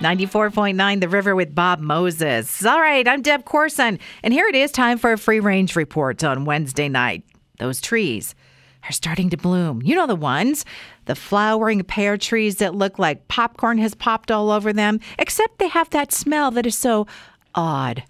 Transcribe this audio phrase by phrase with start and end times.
[0.00, 2.64] 94.9 The River with Bob Moses.
[2.64, 6.24] All right, I'm Deb Corson, and here it is time for a free range report
[6.24, 7.22] on Wednesday night.
[7.58, 8.34] Those trees
[8.88, 9.82] are starting to bloom.
[9.82, 10.64] You know the ones,
[11.04, 15.68] the flowering pear trees that look like popcorn has popped all over them, except they
[15.68, 17.06] have that smell that is so
[17.54, 18.02] odd.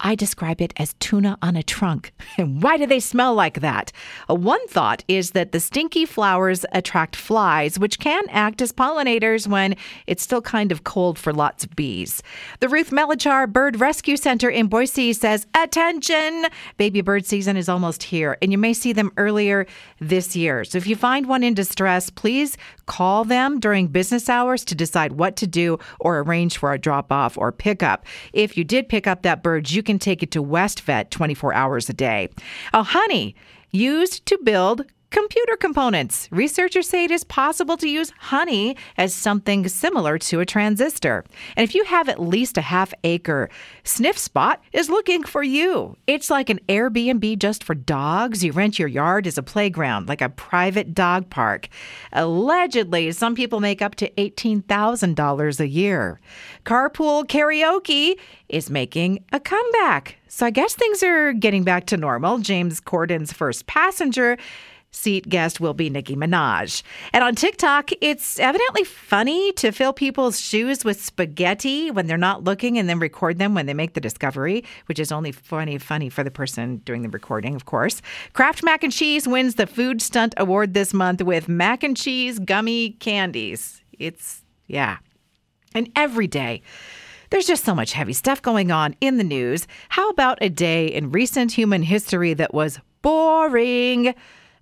[0.00, 2.12] I describe it as tuna on a trunk.
[2.38, 3.92] And why do they smell like that?
[4.28, 9.46] Uh, one thought is that the stinky flowers attract flies, which can act as pollinators
[9.46, 9.74] when
[10.06, 12.22] it's still kind of cold for lots of bees.
[12.60, 16.46] The Ruth Melichar Bird Rescue Center in Boise says, Attention!
[16.76, 19.66] Baby bird season is almost here, and you may see them earlier
[19.98, 20.62] this year.
[20.64, 25.12] So if you find one in distress, please call them during business hours to decide
[25.12, 28.04] what to do or arrange for a drop off or pickup.
[28.32, 31.54] If you did pick up that bird, you can take it to West Vet 24
[31.54, 32.28] hours a day.
[32.74, 33.34] A honey
[33.70, 36.28] used to build computer components.
[36.30, 41.24] Researchers say it is possible to use honey as something similar to a transistor.
[41.56, 43.48] And if you have at least a half acre,
[43.84, 45.96] Sniff Spot is looking for you.
[46.06, 48.44] It's like an Airbnb just for dogs.
[48.44, 51.68] You rent your yard as a playground, like a private dog park.
[52.12, 56.20] Allegedly, some people make up to $18,000 a year.
[56.64, 60.16] Carpool karaoke is making a comeback.
[60.28, 62.38] So I guess things are getting back to normal.
[62.38, 64.36] James Corden's first passenger
[64.96, 66.82] seat guest will be Nicki Minaj.
[67.12, 72.44] And on TikTok, it's evidently funny to fill people's shoes with spaghetti when they're not
[72.44, 76.08] looking and then record them when they make the discovery, which is only funny funny
[76.08, 78.02] for the person doing the recording, of course.
[78.32, 82.38] Kraft Mac and Cheese wins the Food Stunt Award this month with mac and cheese
[82.38, 83.82] gummy candies.
[83.98, 84.98] It's yeah.
[85.74, 86.62] And every day
[87.30, 89.66] there's just so much heavy stuff going on in the news.
[89.88, 94.14] How about a day in recent human history that was boring?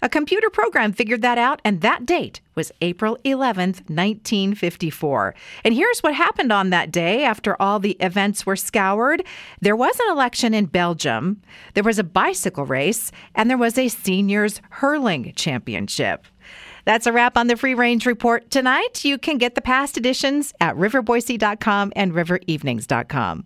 [0.04, 5.34] A computer program figured that out, and that date was April 11th, 1954.
[5.64, 9.24] And here's what happened on that day after all the events were scoured
[9.62, 11.40] there was an election in Belgium,
[11.72, 16.26] there was a bicycle race, and there was a seniors hurling championship.
[16.84, 19.06] That's a wrap on the Free Range Report tonight.
[19.06, 23.42] You can get the past editions at riverboise.com and riverevenings.com.